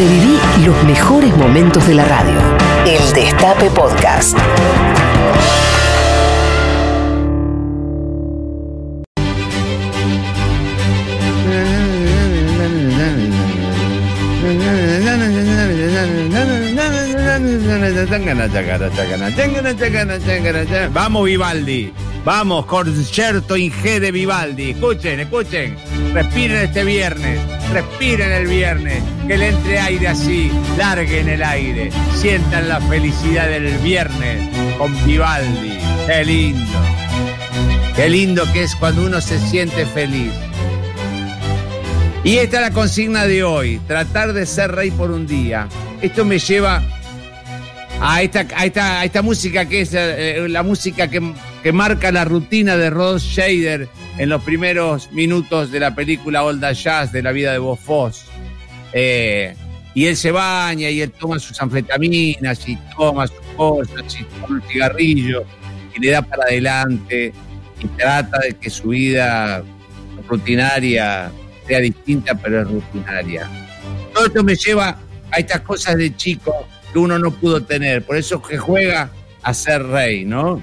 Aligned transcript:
Reviví 0.00 0.40
los 0.64 0.82
mejores 0.84 1.36
momentos 1.36 1.86
de 1.86 1.92
la 1.92 2.06
radio. 2.06 2.32
El 2.86 3.12
Destape 3.12 3.68
Podcast. 3.68 4.34
Vamos 20.94 21.26
Vivaldi, 21.26 21.92
vamos 22.24 22.66
concierto 22.66 23.56
in 23.56 23.72
de 23.82 24.12
Vivaldi. 24.12 24.70
Escuchen, 24.70 25.20
escuchen, 25.20 25.76
respiren 26.12 26.64
este 26.64 26.84
viernes, 26.84 27.40
respiren 27.72 28.32
el 28.32 28.46
viernes, 28.46 29.02
que 29.26 29.38
le 29.38 29.48
entre 29.48 29.78
aire 29.78 30.08
así, 30.08 30.50
larguen 30.76 31.28
el 31.28 31.42
aire, 31.42 31.90
sientan 32.14 32.68
la 32.68 32.80
felicidad 32.80 33.48
del 33.48 33.76
viernes 33.78 34.48
con 34.78 34.92
Vivaldi. 35.06 35.78
Qué 36.06 36.24
lindo, 36.24 36.80
qué 37.96 38.08
lindo 38.08 38.52
que 38.52 38.64
es 38.64 38.76
cuando 38.76 39.04
uno 39.04 39.20
se 39.20 39.38
siente 39.38 39.86
feliz. 39.86 40.32
Y 42.22 42.36
esta 42.36 42.56
es 42.58 42.62
la 42.62 42.70
consigna 42.70 43.26
de 43.26 43.42
hoy, 43.42 43.80
tratar 43.86 44.34
de 44.34 44.44
ser 44.44 44.72
rey 44.72 44.90
por 44.90 45.10
un 45.10 45.26
día. 45.26 45.68
Esto 46.02 46.24
me 46.24 46.38
lleva 46.38 46.82
a 48.00 48.22
esta, 48.22 48.46
a 48.54 48.66
esta, 48.66 49.00
a 49.00 49.04
esta 49.04 49.22
música 49.22 49.66
que 49.66 49.82
es 49.82 49.90
eh, 49.94 50.46
la 50.48 50.62
música 50.62 51.08
que, 51.08 51.20
que, 51.62 51.72
marca 51.72 52.10
la 52.12 52.24
rutina 52.24 52.76
de 52.76 52.90
Rod 52.90 53.18
Shader 53.18 53.88
en 54.18 54.28
los 54.28 54.42
primeros 54.42 55.12
minutos 55.12 55.70
de 55.70 55.80
la 55.80 55.94
película 55.94 56.44
Old 56.44 56.64
Jazz 56.72 57.12
de 57.12 57.22
la 57.22 57.32
vida 57.32 57.52
de 57.52 57.58
Bob 57.58 57.78
Foss. 57.78 58.26
Eh, 58.92 59.54
y 59.94 60.06
él 60.06 60.16
se 60.16 60.30
baña 60.30 60.88
y 60.88 61.00
él 61.00 61.10
toma 61.10 61.38
sus 61.38 61.60
anfetaminas 61.60 62.68
y 62.68 62.76
toma 62.96 63.26
sus 63.26 63.40
cosas 63.56 64.20
y 64.20 64.24
toma 64.24 64.46
un 64.56 64.62
cigarrillo 64.62 65.44
y 65.94 66.00
le 66.00 66.10
da 66.12 66.22
para 66.22 66.44
adelante 66.44 67.32
y 67.80 67.86
trata 67.88 68.38
de 68.38 68.54
que 68.54 68.70
su 68.70 68.88
vida 68.88 69.62
rutinaria 70.28 71.30
sea 71.66 71.80
distinta, 71.80 72.34
pero 72.34 72.62
es 72.62 72.68
rutinaria. 72.68 73.48
Todo 74.14 74.26
esto 74.26 74.44
me 74.44 74.54
lleva 74.54 74.98
a 75.30 75.38
estas 75.38 75.60
cosas 75.60 75.96
de 75.96 76.14
chico 76.16 76.66
que 76.92 76.98
uno 76.98 77.18
no 77.18 77.30
pudo 77.30 77.62
tener. 77.62 78.02
Por 78.02 78.16
eso 78.16 78.42
que 78.42 78.58
juega 78.58 79.10
a 79.42 79.54
ser 79.54 79.84
rey, 79.86 80.24
¿no? 80.24 80.62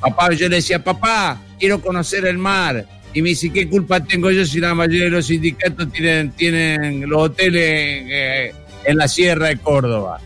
Papá, 0.00 0.32
yo 0.32 0.48
le 0.48 0.56
decía, 0.56 0.82
papá, 0.82 1.40
quiero 1.58 1.80
conocer 1.80 2.26
el 2.26 2.38
mar. 2.38 2.84
Y 3.14 3.22
me 3.22 3.30
dice, 3.30 3.50
¿qué 3.52 3.68
culpa 3.68 4.00
tengo 4.00 4.30
yo 4.30 4.44
si 4.44 4.60
la 4.60 4.74
mayoría 4.74 5.04
de 5.04 5.10
los 5.10 5.26
sindicatos 5.26 5.88
tienen, 5.92 7.08
los 7.08 7.22
hoteles 7.22 7.62
eh, 7.62 8.54
en 8.84 8.96
la 8.96 9.08
Sierra 9.08 9.48
de 9.48 9.56
Córdoba? 9.56 10.20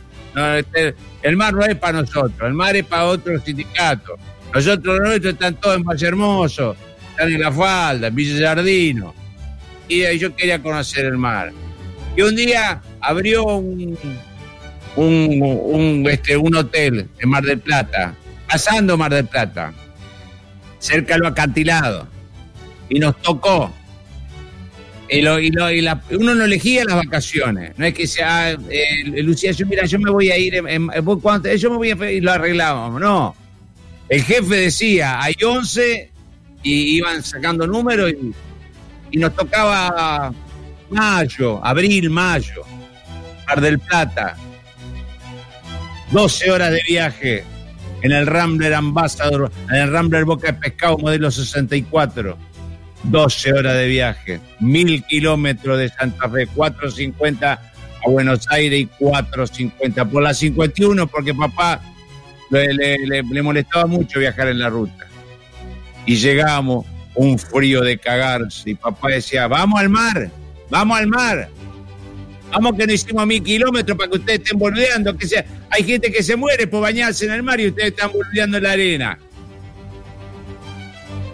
Este, 0.59 0.95
el 1.23 1.37
mar 1.37 1.55
no 1.55 1.65
es 1.65 1.77
para 1.77 2.01
nosotros, 2.01 2.41
el 2.43 2.55
mar 2.55 2.75
es 2.75 2.85
para 2.85 3.07
otros 3.07 3.43
sindicatos. 3.45 4.19
Nosotros 4.53 5.01
nuestros 5.01 5.35
están 5.35 5.55
todos 5.55 5.77
en 5.77 5.85
Valle 5.85 6.07
Hermoso, 6.07 6.77
están 7.11 7.33
en 7.33 7.41
La 7.41 7.53
Falda, 7.53 8.09
en 8.09 8.15
Villa 8.15 8.49
Jardino. 8.49 9.15
Y 9.89 10.19
yo 10.19 10.35
quería 10.35 10.61
conocer 10.63 11.07
el 11.07 11.17
mar. 11.17 11.53
Y 12.17 12.23
un 12.23 12.37
día 12.37 12.83
abrió 13.01 13.45
un, 13.45 13.97
un, 14.97 16.07
este, 16.11 16.37
un 16.37 16.55
hotel 16.55 17.09
en 17.19 17.29
Mar 17.29 17.43
del 17.43 17.59
Plata, 17.59 18.15
pasando 18.53 18.99
Mar 18.99 19.15
del 19.15 19.27
Plata, 19.27 19.73
cerca 20.79 21.15
del 21.15 21.25
acantilado, 21.25 22.07
y 22.91 22.99
nos 22.99 23.17
tocó. 23.23 23.73
Y, 25.09 25.23
lo, 25.23 25.39
y, 25.39 25.51
lo, 25.51 25.71
y 25.71 25.81
la, 25.81 26.03
uno 26.11 26.35
no 26.35 26.45
elegía 26.45 26.85
las 26.85 26.97
vacaciones, 26.97 27.73
no 27.79 27.87
es 27.87 27.95
que 27.95 28.07
sea, 28.07 28.53
eh, 28.53 29.05
Lucía, 29.23 29.53
yo 29.53 29.67
mira, 29.67 29.87
yo 29.87 29.99
me 29.99 30.11
voy 30.11 30.31
a 30.31 30.39
ir, 30.39 30.55
en, 30.55 30.69
en, 30.69 30.91
yo 31.57 31.71
me 31.71 31.77
voy 31.77 31.91
a 31.91 32.11
y 32.11 32.21
lo 32.21 32.33
arreglábamos, 32.33 33.01
no. 33.01 33.35
El 34.09 34.23
jefe 34.23 34.57
decía, 34.57 35.23
hay 35.23 35.35
11 35.43 36.11
y 36.63 36.97
iban 36.97 37.23
sacando 37.23 37.67
números 37.67 38.11
y, 38.11 38.35
y 39.13 39.19
nos 39.19 39.35
tocaba 39.35 40.33
mayo, 40.91 41.65
abril, 41.65 42.11
mayo, 42.11 42.65
Mar 43.47 43.61
del 43.63 43.79
Plata, 43.79 44.37
12 46.11 46.51
horas 46.51 46.71
de 46.71 46.83
viaje 46.87 47.52
en 48.03 48.13
el 48.13 48.27
Rambler 48.27 48.75
Ambassador, 48.75 49.51
en 49.71 49.77
el 49.77 49.93
Rambler 49.93 50.25
Boca 50.25 50.49
de 50.49 50.55
Pescado 50.55 50.99
modelo 50.99 51.31
64. 51.31 52.37
12 53.05 53.53
horas 53.53 53.75
de 53.75 53.89
viaje, 53.89 54.41
mil 54.61 55.03
kilómetros 55.05 55.79
de 55.79 55.89
Santa 55.89 56.29
Fe, 56.29 56.47
450 56.47 57.53
a 57.53 58.11
Buenos 58.11 58.47
Aires 58.51 58.81
y 58.81 58.87
450 58.87 60.05
por 60.05 60.23
la 60.23 60.35
51 60.35 61.07
porque 61.09 61.35
papá 61.35 61.81
le, 62.51 62.73
le, 62.75 63.23
le 63.23 63.43
molestaba 63.43 63.87
mucho 63.87 64.21
viajar 64.21 64.49
en 64.49 64.59
la 64.59 64.69
ruta. 64.69 65.07
Y 66.07 66.17
llegamos, 66.17 66.87
un 67.15 67.39
frío 67.39 67.83
de 67.83 67.99
cagarse, 67.99 68.71
y 68.71 68.75
papá 68.75 69.09
decía, 69.09 69.47
vamos 69.47 69.81
al 69.81 69.89
mar, 69.89 70.31
vamos 70.71 70.99
al 70.99 71.07
mar. 71.09 71.49
Vamos 72.53 72.77
que 72.77 72.87
no 72.87 72.93
hicimos 72.93 73.27
mil 73.27 73.43
kilómetros 73.43 73.97
para 73.97 74.11
que 74.11 74.19
ustedes 74.19 74.41
estén 74.41 74.59
boludeando, 74.59 75.17
que 75.17 75.27
sea, 75.27 75.45
hay 75.71 75.85
gente 75.85 76.13
que 76.13 76.23
se 76.23 76.37
muere 76.37 76.67
por 76.67 76.83
bañarse 76.83 77.25
en 77.25 77.33
el 77.33 77.43
mar 77.43 77.59
y 77.61 77.69
ustedes 77.69 77.91
están 77.91 78.13
boludeando 78.13 78.59
en 78.59 78.63
la 78.63 78.73
arena. 78.73 79.19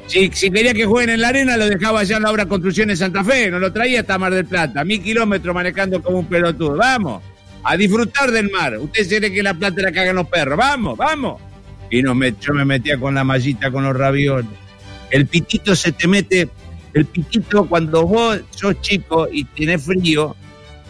Si, 0.06 0.31
quería 0.31 0.73
que 0.73 0.87
jueguen 0.87 1.11
en 1.11 1.21
la 1.21 1.29
arena, 1.29 1.56
lo 1.56 1.69
dejaba 1.69 2.01
allá 2.01 2.17
en 2.17 2.23
la 2.23 2.31
obra 2.31 2.47
Construcción 2.47 2.89
en 2.89 2.97
Santa 2.97 3.23
Fe, 3.23 3.51
no 3.51 3.59
lo 3.59 3.73
traía 3.73 4.01
hasta 4.01 4.17
Mar 4.17 4.33
del 4.33 4.47
Plata, 4.47 4.83
mil 4.84 5.03
kilómetros 5.03 5.55
manejando 5.55 6.01
como 6.03 6.21
un 6.21 6.27
pelotudo. 6.27 6.77
Vamos, 6.77 7.23
a 7.62 7.77
disfrutar 7.77 8.31
del 8.31 8.50
mar. 8.50 8.79
Ustedes 8.79 9.09
creen 9.09 9.33
que 9.33 9.43
la 9.43 9.55
plata 9.55 9.83
la 9.83 9.93
cagan 9.93 10.17
los 10.17 10.29
perros. 10.29 10.56
Vamos, 10.56 10.97
vamos. 10.97 11.41
Y 11.91 12.03
nos 12.03 12.17
met, 12.17 12.39
yo 12.41 12.55
me 12.55 12.65
metía 12.65 12.99
con 12.99 13.15
la 13.15 13.25
mallita, 13.25 13.71
con 13.71 13.85
los 13.85 13.97
ravioles. 13.97 14.47
El 15.11 15.27
pitito 15.27 15.75
se 15.75 15.93
te 15.93 16.06
mete, 16.06 16.49
el 16.95 17.05
pitito 17.06 17.67
cuando 17.67 18.06
vos 18.06 18.41
sos 18.50 18.81
chico 18.81 19.29
y 19.31 19.45
tenés 19.45 19.85
frío, 19.85 20.37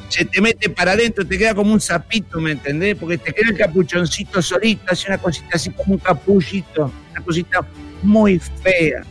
se 0.09 0.25
te 0.25 0.41
mete 0.41 0.71
para 0.71 0.93
adentro, 0.93 1.27
te 1.27 1.39
queda 1.39 1.55
como 1.55 1.73
un 1.73 1.81
sapito, 1.81 2.41
¿me 2.41 2.53
entendés? 2.53 2.97
Porque 2.97 3.19
te 3.19 3.33
queda 3.33 3.51
el 3.51 3.57
capuchoncito 3.57 4.41
solito, 4.41 4.85
hace 4.91 5.09
una 5.09 5.19
cosita 5.19 5.49
así 5.53 5.71
como 5.71 5.95
un 5.95 5.99
capullito, 5.99 6.91
una 7.13 7.21
cosita 7.23 7.61
muy 8.03 8.39
fea. 8.39 9.03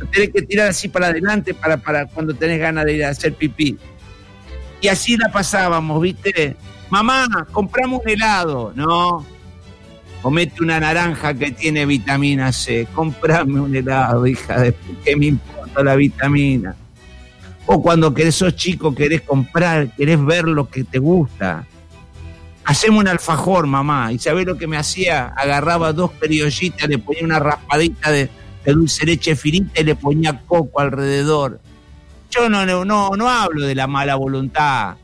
Lo 0.00 0.06
tenés 0.06 0.30
que 0.30 0.42
tirar 0.42 0.68
así 0.68 0.88
para 0.88 1.08
adelante 1.08 1.54
para, 1.54 2.06
cuando 2.06 2.34
tenés 2.34 2.58
ganas 2.58 2.84
de 2.86 2.94
ir 2.94 3.04
a 3.04 3.10
hacer 3.10 3.34
pipí. 3.34 3.76
Y 4.80 4.88
así 4.88 5.16
la 5.16 5.30
pasábamos, 5.30 6.00
¿viste? 6.00 6.56
Mamá, 6.90 7.46
compramos 7.52 8.02
un 8.02 8.10
helado. 8.10 8.72
No. 8.74 9.24
Comete 10.22 10.62
una 10.62 10.80
naranja 10.80 11.34
que 11.34 11.52
tiene 11.52 11.86
vitamina 11.86 12.52
C. 12.52 12.88
Comprame 12.92 13.60
un 13.60 13.74
helado, 13.74 14.26
hija 14.26 14.60
de... 14.60 14.74
¿Qué 15.04 15.14
me 15.14 15.26
importa 15.26 15.84
la 15.84 15.94
vitamina? 15.94 16.74
O 17.66 17.80
cuando 17.80 18.12
querés, 18.12 18.34
sos 18.34 18.56
chico, 18.56 18.94
querés 18.94 19.22
comprar, 19.22 19.94
querés 19.94 20.22
ver 20.24 20.44
lo 20.44 20.68
que 20.68 20.84
te 20.84 20.98
gusta. 20.98 21.64
Hacemos 22.64 23.00
un 23.00 23.08
alfajor, 23.08 23.66
mamá. 23.66 24.12
¿Y 24.12 24.18
sabés 24.18 24.46
lo 24.46 24.56
que 24.56 24.66
me 24.66 24.76
hacía? 24.76 25.32
Agarraba 25.36 25.92
dos 25.92 26.10
periollitas, 26.12 26.88
le 26.88 26.98
ponía 26.98 27.24
una 27.24 27.38
raspadita 27.38 28.10
de, 28.10 28.30
dulce 28.66 29.06
leche 29.06 29.36
finita 29.36 29.80
y 29.80 29.84
le 29.84 29.94
ponía 29.94 30.40
coco 30.46 30.80
alrededor. 30.80 31.60
Yo 32.30 32.48
no, 32.48 32.64
no, 32.64 32.84
no, 32.84 33.10
no 33.10 33.28
hablo 33.28 33.66
de 33.66 33.74
la 33.74 33.86
mala 33.86 34.14
voluntad. 34.16 34.96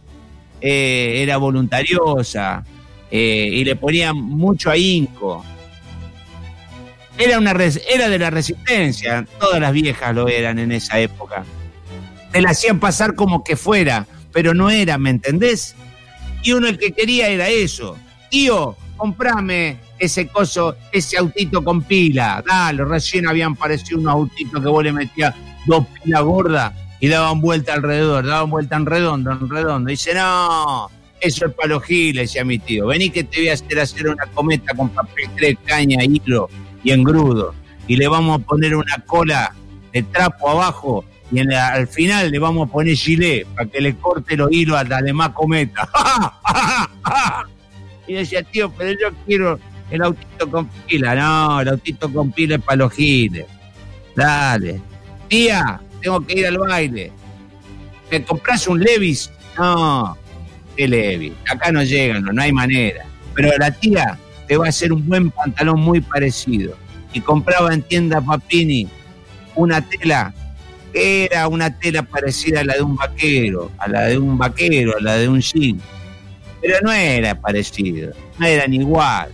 Eh, 0.61 1.23
era 1.23 1.37
voluntariosa 1.37 2.65
eh, 3.11 3.49
y 3.53 3.65
le 3.65 3.77
ponía 3.77 4.13
mucho 4.13 4.71
ahínco. 4.71 5.45
Era, 7.17 7.39
una, 7.39 7.53
era 7.53 8.09
de 8.09 8.19
la 8.19 8.31
resistencia, 8.31 9.27
todas 9.41 9.61
las 9.61 9.73
viejas 9.73 10.15
lo 10.15 10.29
eran 10.29 10.59
en 10.59 10.71
esa 10.73 11.01
época 11.01 11.45
te 12.33 12.41
la 12.41 12.51
hacían 12.51 12.81
pasar 12.81 13.15
como 13.15 13.45
que 13.45 13.57
fuera, 13.57 14.07
pero 14.33 14.55
no 14.55 14.71
era, 14.71 14.99
¿me 14.99 15.11
entendés? 15.11 15.75
Y 16.43 16.53
uno 16.53 16.69
el 16.69 16.79
que 16.79 16.93
quería 16.93 17.29
era 17.29 17.49
eso. 17.49 17.97
Tío, 18.31 18.77
comprame 18.97 19.79
ese 19.99 20.29
coso, 20.29 20.77
ese 20.93 21.19
autito 21.19 21.65
con 21.65 21.83
pila. 21.83 22.43
Dale, 22.47 22.85
recién 22.85 23.27
habían 23.27 23.57
parecido 23.57 23.99
unos 23.99 24.13
autitos 24.13 24.63
que 24.63 24.69
vos 24.69 24.85
le 24.85 24.93
metías 24.93 25.35
dos 25.67 25.87
pilas 26.03 26.23
gordas 26.23 26.73
y 27.01 27.09
daban 27.09 27.41
vuelta 27.41 27.75
alrededor, 27.75 28.27
daban 28.27 28.51
vuelta 28.51 28.77
en 28.77 28.87
redondo, 28.87 29.33
en 29.33 29.49
redondo. 29.49 29.91
dice, 29.91 30.15
no, 30.15 30.91
eso 31.21 31.47
es 31.47 31.55
para 31.55 31.69
los 31.69 31.85
giles, 31.85 32.29
decía 32.29 32.45
mi 32.45 32.59
tío. 32.59 32.87
Vení 32.87 33.11
que 33.11 33.25
te 33.25 33.41
voy 33.41 33.49
a 33.49 33.55
hacer 33.55 33.81
hacer 33.81 34.09
una 34.09 34.27
cometa 34.27 34.75
con 34.75 34.89
papel 34.91 35.31
tres, 35.37 35.57
caña, 35.65 36.05
hilo 36.05 36.49
y 36.83 36.91
engrudo. 36.91 37.55
Y 37.87 37.97
le 37.97 38.09
vamos 38.09 38.41
a 38.41 38.45
poner 38.45 38.75
una 38.75 38.99
cola 39.07 39.55
de 39.93 40.03
trapo 40.03 40.51
abajo 40.51 41.05
y 41.31 41.41
en 41.41 41.49
la, 41.49 41.69
al 41.69 41.89
final 41.89 42.31
le 42.31 42.39
vamos 42.39 42.69
a 42.69 42.73
poner 42.73 42.97
gilet 42.97 43.47
para 43.49 43.69
que 43.69 43.81
le 43.81 43.97
corte 43.97 44.37
los 44.37 44.51
hilos 44.51 44.77
a 44.77 44.85
la 44.85 45.03
demás 45.03 45.31
cometa. 45.31 45.89
y 48.07 48.15
decía, 48.15 48.43
tío, 48.43 48.73
pero 48.73 48.99
yo 48.99 49.15
quiero 49.27 49.59
el 49.91 50.03
autito 50.03 50.51
con 50.51 50.69
pila. 50.87 51.15
No, 51.15 51.61
el 51.61 51.69
autito 51.69 52.13
con 52.13 52.33
pila 52.33 52.57
es 52.57 52.63
para 52.63 52.77
los 52.77 52.93
giles. 52.93 53.47
Dale. 54.15 54.81
Tía, 55.29 55.81
tengo 56.01 56.25
que 56.27 56.41
ir 56.41 56.47
al 56.47 56.59
baile. 56.59 57.13
¿Me 58.11 58.23
compras 58.23 58.67
un 58.67 58.81
Levis? 58.81 59.31
No. 59.59 60.17
qué 60.77 60.89
Levi. 60.89 61.35
Acá 61.51 61.71
no 61.71 61.83
llegan, 61.83 62.25
no, 62.25 62.33
no 62.33 62.43
hay 62.43 62.53
manera. 62.53 63.05
Pero 63.35 63.51
la 63.59 63.71
tía 63.71 64.19
te 64.47 64.57
va 64.57 64.67
a 64.67 64.69
hacer 64.71 64.93
un 64.93 65.07
buen 65.07 65.31
pantalón 65.31 65.81
muy 65.81 66.01
parecido. 66.01 66.75
Y 67.13 67.21
compraba 67.21 67.73
en 67.75 67.83
tienda 67.83 68.21
Papini 68.21 68.89
una 69.55 69.81
tela 69.83 70.33
era 70.93 71.49
una 71.49 71.77
tela 71.79 72.03
parecida 72.03 72.61
a 72.61 72.65
la 72.65 72.75
de 72.75 72.83
un 72.83 72.97
vaquero, 72.97 73.71
a 73.79 73.89
la 73.89 74.03
de 74.07 74.19
un 74.19 74.39
vaquero, 74.39 74.97
a 74.97 75.01
la 75.01 75.15
de 75.15 75.29
un 75.29 75.41
jean. 75.41 75.81
Pero 76.61 76.77
no 76.83 76.93
era 76.93 77.35
parecido, 77.35 78.13
no 78.39 78.47
eran 78.47 78.73
igual. 78.75 79.31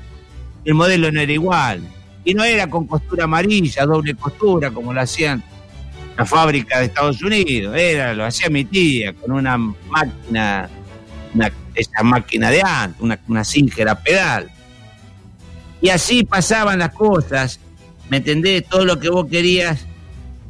El 0.65 0.75
modelo 0.75 1.11
no 1.11 1.21
era 1.21 1.33
igual. 1.33 1.83
Y 2.25 2.35
no 2.35 2.43
era 2.43 2.69
con 2.69 2.87
costura 2.87 3.25
amarilla, 3.25 3.85
doble 3.85 4.15
costura, 4.15 4.71
como 4.71 4.93
lo 4.93 5.01
hacían 5.01 5.43
la 6.17 6.25
fábrica 6.25 6.79
de 6.79 6.87
Estados 6.87 7.23
Unidos. 7.23 7.77
Era, 7.77 8.15
lo 8.15 8.25
hacía 8.25 8.49
mi 8.49 8.65
tía 8.65 9.13
con 9.13 9.33
una 9.33 9.59
máquina, 9.59 10.69
esa 11.75 12.03
máquina 12.03 12.51
de 12.51 12.63
antes, 12.63 13.01
una, 13.01 13.19
una 13.29 13.95
pedal. 14.03 14.51
Y 15.81 15.91
así 15.91 16.25
pasaban 16.25 16.79
las 16.79 16.95
cosas, 16.95 17.61
¿me 18.09 18.19
entendés? 18.19 18.65
Todo 18.67 18.87
lo 18.87 18.99
que 18.99 19.11
vos 19.11 19.27
querías, 19.31 19.87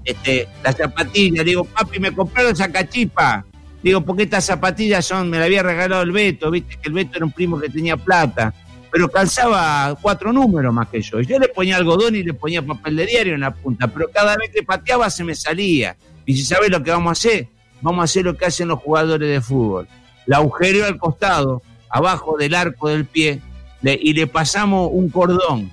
este, 0.04 0.48
las 0.62 0.76
zapatillas. 0.76 1.44
Digo, 1.44 1.64
papi, 1.64 1.98
me 1.98 2.12
compraron 2.12 2.52
esa 2.52 2.70
cachipa. 2.70 3.44
Digo, 3.82 4.00
porque 4.00 4.22
estas 4.22 4.46
zapatillas 4.46 5.04
son, 5.04 5.28
me 5.28 5.38
la 5.38 5.44
había 5.44 5.62
regalado 5.62 6.02
el 6.02 6.12
Beto, 6.12 6.50
viste 6.50 6.76
que 6.80 6.88
el 6.88 6.94
Beto 6.94 7.16
era 7.16 7.26
un 7.26 7.32
primo 7.32 7.60
que 7.60 7.68
tenía 7.68 7.98
plata, 7.98 8.54
pero 8.90 9.10
calzaba 9.10 9.94
cuatro 10.00 10.32
números 10.32 10.72
más 10.72 10.88
que 10.88 11.02
yo. 11.02 11.20
Yo 11.20 11.38
le 11.38 11.48
ponía 11.48 11.76
algodón 11.76 12.14
y 12.16 12.22
le 12.22 12.32
ponía 12.32 12.62
papel 12.62 12.96
de 12.96 13.06
diario 13.06 13.34
en 13.34 13.40
la 13.40 13.52
punta, 13.52 13.86
pero 13.88 14.10
cada 14.10 14.36
vez 14.36 14.50
que 14.54 14.62
pateaba 14.62 15.10
se 15.10 15.22
me 15.22 15.34
salía. 15.34 15.96
Y 16.24 16.34
si 16.34 16.46
sabes 16.46 16.70
lo 16.70 16.82
que 16.82 16.90
vamos 16.90 17.10
a 17.10 17.12
hacer, 17.12 17.48
vamos 17.82 18.00
a 18.00 18.04
hacer 18.04 18.24
lo 18.24 18.36
que 18.38 18.46
hacen 18.46 18.68
los 18.68 18.78
jugadores 18.78 19.28
de 19.28 19.40
fútbol. 19.42 19.86
La 20.24 20.38
agujereo 20.38 20.86
al 20.86 20.96
costado, 20.96 21.60
abajo 21.90 22.38
del 22.38 22.54
arco 22.54 22.88
del 22.88 23.04
pie, 23.04 23.42
y 23.82 24.14
le 24.14 24.26
pasamos 24.26 24.88
un 24.92 25.10
cordón. 25.10 25.70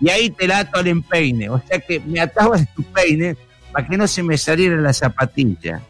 Y 0.00 0.10
ahí 0.10 0.30
te 0.30 0.48
la 0.48 0.58
ato 0.60 0.80
al 0.80 0.88
empeine. 0.88 1.48
O 1.48 1.62
sea 1.64 1.78
que 1.78 2.00
me 2.00 2.18
ataba 2.18 2.58
tu 2.74 2.82
peine 2.82 3.36
para 3.72 3.88
que 3.88 3.96
no 3.96 4.06
se 4.06 4.22
me 4.22 4.36
saliera 4.36 4.76
la 4.76 4.92
zapatilla. 4.92 5.80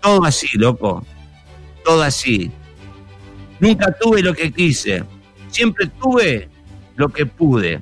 Todo 0.00 0.24
así, 0.24 0.46
loco. 0.54 1.04
Todo 1.84 2.02
así. 2.02 2.50
Nunca 3.58 3.92
tuve 3.98 4.22
lo 4.22 4.34
que 4.34 4.52
quise. 4.52 5.04
Siempre 5.48 5.86
tuve 5.86 6.48
lo 6.96 7.08
que 7.08 7.26
pude. 7.26 7.80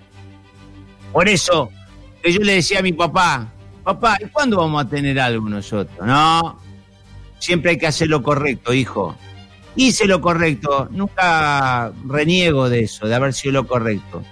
Por 1.13 1.29
eso 1.29 1.71
que 2.23 2.33
yo 2.33 2.41
le 2.41 2.55
decía 2.55 2.79
a 2.79 2.83
mi 2.83 2.93
papá, 2.93 3.49
papá, 3.83 4.17
¿y 4.21 4.27
cuándo 4.27 4.59
vamos 4.59 4.85
a 4.85 4.89
tener 4.89 5.19
algo 5.19 5.49
nosotros? 5.49 6.07
No, 6.07 6.61
siempre 7.39 7.73
hay 7.73 7.79
que 7.79 7.87
hacer 7.87 8.09
lo 8.09 8.23
correcto, 8.23 8.73
hijo. 8.73 9.17
Hice 9.75 10.07
lo 10.07 10.21
correcto, 10.21 10.89
nunca 10.91 11.93
reniego 12.07 12.69
de 12.69 12.85
eso, 12.85 13.09
de 13.09 13.15
haber 13.15 13.33
sido 13.33 13.53
lo 13.53 13.67
correcto. 13.67 14.23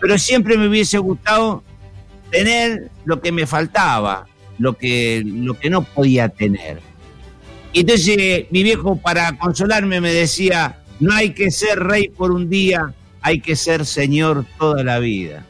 Pero 0.00 0.18
siempre 0.18 0.56
me 0.56 0.68
hubiese 0.68 0.98
gustado 0.98 1.64
tener 2.30 2.90
lo 3.04 3.20
que 3.20 3.32
me 3.32 3.46
faltaba, 3.46 4.26
lo 4.58 4.76
que, 4.76 5.22
lo 5.24 5.58
que 5.58 5.70
no 5.70 5.82
podía 5.82 6.28
tener. 6.28 6.80
Y 7.72 7.80
entonces 7.80 8.46
mi 8.50 8.62
viejo 8.62 8.96
para 8.96 9.36
consolarme 9.38 10.00
me 10.00 10.12
decía, 10.12 10.78
no 10.98 11.14
hay 11.14 11.30
que 11.30 11.50
ser 11.50 11.78
rey 11.78 12.08
por 12.08 12.32
un 12.32 12.50
día, 12.50 12.92
hay 13.22 13.40
que 13.40 13.56
ser 13.56 13.86
señor 13.86 14.44
toda 14.58 14.82
la 14.82 14.98
vida. 14.98 15.44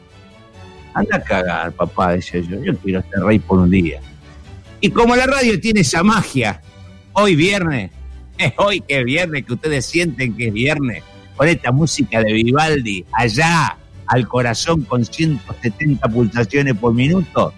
Anda 0.93 1.17
a 1.17 1.23
cagar, 1.23 1.71
papá, 1.71 2.13
decía 2.13 2.41
yo, 2.41 2.61
yo 2.63 2.77
quiero 2.77 3.01
ser 3.01 3.23
rey 3.23 3.39
por 3.39 3.59
un 3.59 3.69
día. 3.69 3.99
Y 4.81 4.89
como 4.89 5.15
la 5.15 5.25
radio 5.25 5.59
tiene 5.59 5.81
esa 5.81 6.03
magia, 6.03 6.61
hoy 7.13 7.35
viernes, 7.35 7.91
es 8.37 8.53
hoy 8.57 8.81
que 8.81 8.99
es 8.99 9.05
viernes, 9.05 9.45
que 9.45 9.53
ustedes 9.53 9.85
sienten 9.85 10.35
que 10.35 10.47
es 10.47 10.53
viernes, 10.53 11.03
con 11.35 11.47
esta 11.47 11.71
música 11.71 12.21
de 12.21 12.33
Vivaldi, 12.33 13.05
allá 13.13 13.77
al 14.11 14.27
corazón 14.27 14.83
con 14.83 15.05
170 15.05 16.07
pulsaciones 16.09 16.75
por 16.75 16.93
minuto, 16.93 17.53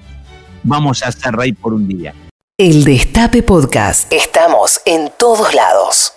vamos 0.61 1.01
a 1.01 1.11
ser 1.11 1.35
rey 1.35 1.51
por 1.51 1.73
un 1.73 1.88
día. 1.88 2.13
El 2.59 2.83
Destape 2.83 3.41
Podcast. 3.41 4.13
Estamos 4.13 4.79
en 4.85 5.11
todos 5.17 5.55
lados. 5.55 6.11